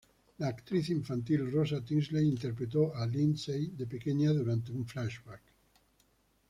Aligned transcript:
La 0.43 0.47
actriz 0.47 0.89
infantil 0.89 1.45
Rosa 1.51 1.83
Tinsley 1.85 2.27
interpretó 2.27 2.91
a 2.95 3.05
Lindsey 3.05 3.67
de 3.67 3.85
pequeña 3.85 4.33
durante 4.33 4.71
un 4.71 4.87
flashback. 4.87 5.43